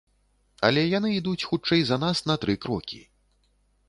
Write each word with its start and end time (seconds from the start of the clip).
Але 0.69 0.85
яны 0.97 1.11
ідуць 1.19 1.47
хутчэй 1.49 1.81
за 1.89 1.97
нас 2.05 2.23
на 2.31 2.39
тры 2.47 2.57
крокі. 2.65 2.99